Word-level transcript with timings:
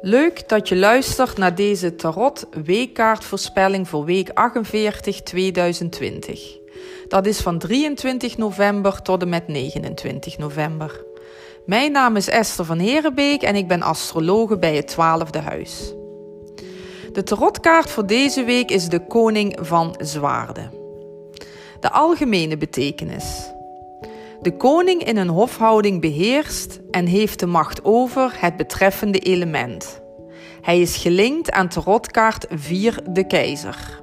Leuk 0.00 0.48
dat 0.48 0.68
je 0.68 0.76
luistert 0.76 1.36
naar 1.36 1.54
deze 1.54 1.94
Tarot 1.94 2.46
weekkaartvoorspelling 2.64 3.88
voor 3.88 4.04
week 4.04 4.30
48 4.34 5.22
2020. 5.22 6.58
Dat 7.08 7.26
is 7.26 7.40
van 7.40 7.58
23 7.58 8.36
november 8.36 9.02
tot 9.02 9.22
en 9.22 9.28
met 9.28 9.48
29 9.48 10.38
november. 10.38 11.04
Mijn 11.66 11.92
naam 11.92 12.16
is 12.16 12.28
Esther 12.28 12.64
van 12.64 12.78
Herenbeek 12.78 13.42
en 13.42 13.54
ik 13.54 13.68
ben 13.68 13.82
astrologe 13.82 14.58
bij 14.58 14.76
het 14.76 14.92
12e 14.92 15.42
huis. 15.44 15.94
De 17.12 17.22
tarotkaart 17.22 17.90
voor 17.90 18.06
deze 18.06 18.44
week 18.44 18.70
is 18.70 18.88
de 18.88 19.06
Koning 19.06 19.58
van 19.60 19.94
Zwaarden. 19.98 20.72
De 21.80 21.90
algemene 21.90 22.56
betekenis. 22.56 23.52
De 24.40 24.56
koning 24.56 25.04
in 25.04 25.16
een 25.16 25.28
hofhouding 25.28 26.00
beheerst 26.00 26.80
en 26.90 27.06
heeft 27.06 27.40
de 27.40 27.46
macht 27.46 27.84
over 27.84 28.36
het 28.40 28.56
betreffende 28.56 29.18
element. 29.18 30.02
Hij 30.60 30.80
is 30.80 30.96
gelinkt 30.96 31.50
aan 31.50 31.68
tarotkaart 31.68 32.46
4 32.50 33.00
de 33.10 33.26
keizer. 33.26 34.02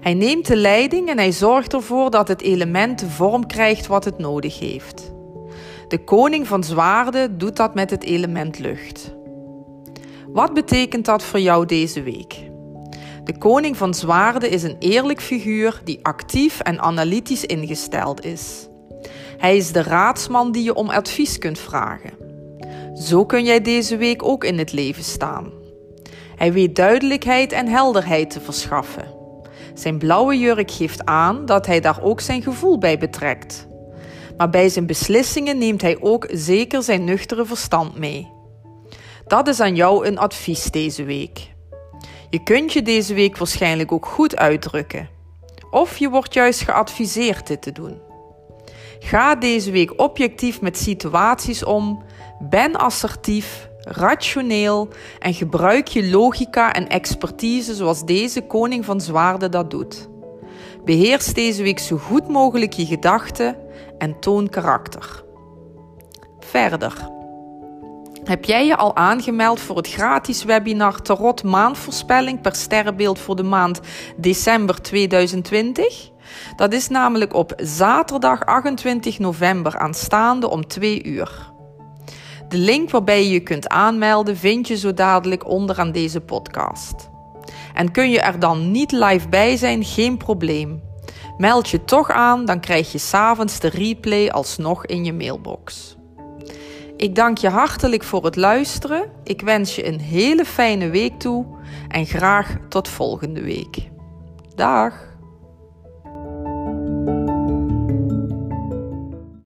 Hij 0.00 0.14
neemt 0.14 0.46
de 0.46 0.56
leiding 0.56 1.08
en 1.08 1.18
hij 1.18 1.32
zorgt 1.32 1.72
ervoor 1.72 2.10
dat 2.10 2.28
het 2.28 2.42
element 2.42 2.98
de 2.98 3.10
vorm 3.10 3.46
krijgt 3.46 3.86
wat 3.86 4.04
het 4.04 4.18
nodig 4.18 4.58
heeft. 4.58 5.12
De 5.88 6.04
koning 6.04 6.46
van 6.46 6.64
zwaarden 6.64 7.38
doet 7.38 7.56
dat 7.56 7.74
met 7.74 7.90
het 7.90 8.04
element 8.04 8.58
lucht. 8.58 9.14
Wat 10.32 10.54
betekent 10.54 11.04
dat 11.04 11.22
voor 11.22 11.40
jou 11.40 11.66
deze 11.66 12.02
week? 12.02 12.46
De 13.24 13.38
koning 13.38 13.76
van 13.76 13.94
zwaarden 13.94 14.50
is 14.50 14.62
een 14.62 14.76
eerlijk 14.78 15.20
figuur 15.20 15.80
die 15.84 15.98
actief 16.02 16.60
en 16.60 16.80
analytisch 16.80 17.44
ingesteld 17.44 18.24
is. 18.24 18.68
Hij 19.38 19.56
is 19.56 19.72
de 19.72 19.82
raadsman 19.82 20.52
die 20.52 20.62
je 20.62 20.74
om 20.74 20.90
advies 20.90 21.38
kunt 21.38 21.58
vragen. 21.58 22.10
Zo 22.94 23.24
kun 23.24 23.44
jij 23.44 23.60
deze 23.60 23.96
week 23.96 24.24
ook 24.24 24.44
in 24.44 24.58
het 24.58 24.72
leven 24.72 25.04
staan. 25.04 25.52
Hij 26.36 26.52
weet 26.52 26.76
duidelijkheid 26.76 27.52
en 27.52 27.66
helderheid 27.66 28.30
te 28.30 28.40
verschaffen. 28.40 29.14
Zijn 29.74 29.98
blauwe 29.98 30.38
jurk 30.38 30.70
geeft 30.70 31.04
aan 31.04 31.46
dat 31.46 31.66
hij 31.66 31.80
daar 31.80 32.02
ook 32.02 32.20
zijn 32.20 32.42
gevoel 32.42 32.78
bij 32.78 32.98
betrekt. 32.98 33.66
Maar 34.36 34.50
bij 34.50 34.68
zijn 34.68 34.86
beslissingen 34.86 35.58
neemt 35.58 35.82
hij 35.82 35.96
ook 36.00 36.26
zeker 36.32 36.82
zijn 36.82 37.04
nuchtere 37.04 37.44
verstand 37.44 37.98
mee. 37.98 38.32
Dat 39.26 39.48
is 39.48 39.60
aan 39.60 39.74
jou 39.74 40.06
een 40.06 40.18
advies 40.18 40.70
deze 40.70 41.04
week. 41.04 41.52
Je 42.30 42.42
kunt 42.42 42.72
je 42.72 42.82
deze 42.82 43.14
week 43.14 43.36
waarschijnlijk 43.36 43.92
ook 43.92 44.06
goed 44.06 44.36
uitdrukken. 44.36 45.08
Of 45.70 45.96
je 45.96 46.08
wordt 46.08 46.34
juist 46.34 46.60
geadviseerd 46.60 47.46
dit 47.46 47.62
te 47.62 47.72
doen. 47.72 48.07
Ga 48.98 49.34
deze 49.34 49.70
week 49.70 49.92
objectief 49.96 50.60
met 50.60 50.78
situaties 50.78 51.64
om, 51.64 52.02
ben 52.38 52.76
assertief, 52.76 53.68
rationeel 53.80 54.88
en 55.18 55.34
gebruik 55.34 55.88
je 55.88 56.10
logica 56.10 56.72
en 56.72 56.88
expertise 56.88 57.74
zoals 57.74 58.04
deze 58.04 58.40
koning 58.40 58.84
van 58.84 59.00
zwaarden 59.00 59.50
dat 59.50 59.70
doet. 59.70 60.08
Beheers 60.84 61.34
deze 61.34 61.62
week 61.62 61.78
zo 61.78 61.96
goed 61.96 62.28
mogelijk 62.28 62.72
je 62.72 62.86
gedachten 62.86 63.56
en 63.98 64.20
toon 64.20 64.48
karakter. 64.48 65.24
Verder. 66.40 67.16
Heb 68.24 68.44
jij 68.44 68.66
je 68.66 68.76
al 68.76 68.96
aangemeld 68.96 69.60
voor 69.60 69.76
het 69.76 69.88
gratis 69.88 70.44
webinar 70.44 71.02
Tarot 71.02 71.42
Maandvoorspelling 71.42 72.40
per 72.40 72.54
sterrenbeeld 72.54 73.18
voor 73.18 73.36
de 73.36 73.42
maand 73.42 73.80
december 74.16 74.82
2020? 74.82 76.10
Dat 76.56 76.72
is 76.72 76.88
namelijk 76.88 77.34
op 77.34 77.52
zaterdag 77.56 78.46
28 78.46 79.18
november 79.18 79.78
aanstaande 79.78 80.50
om 80.50 80.66
2 80.66 81.04
uur. 81.04 81.52
De 82.48 82.58
link 82.58 82.90
waarbij 82.90 83.24
je 83.24 83.30
je 83.30 83.40
kunt 83.40 83.68
aanmelden 83.68 84.36
vind 84.36 84.68
je 84.68 84.76
zo 84.76 84.94
dadelijk 84.94 85.48
onderaan 85.48 85.92
deze 85.92 86.20
podcast. 86.20 87.08
En 87.74 87.90
kun 87.90 88.10
je 88.10 88.20
er 88.20 88.38
dan 88.38 88.70
niet 88.70 88.92
live 88.92 89.28
bij 89.28 89.56
zijn, 89.56 89.84
geen 89.84 90.16
probleem. 90.16 90.82
Meld 91.36 91.68
je 91.68 91.84
toch 91.84 92.10
aan, 92.10 92.44
dan 92.44 92.60
krijg 92.60 92.92
je 92.92 92.98
s'avonds 92.98 93.60
de 93.60 93.68
replay 93.68 94.28
alsnog 94.28 94.86
in 94.86 95.04
je 95.04 95.12
mailbox. 95.12 95.96
Ik 96.96 97.14
dank 97.14 97.38
je 97.38 97.48
hartelijk 97.48 98.02
voor 98.04 98.24
het 98.24 98.36
luisteren. 98.36 99.10
Ik 99.24 99.40
wens 99.40 99.74
je 99.74 99.86
een 99.86 100.00
hele 100.00 100.44
fijne 100.44 100.90
week 100.90 101.18
toe 101.18 101.46
en 101.88 102.06
graag 102.06 102.56
tot 102.68 102.88
volgende 102.88 103.42
week. 103.42 103.88
Dag! 104.54 105.17